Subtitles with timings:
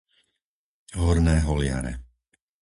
[0.97, 1.93] Horné Holiare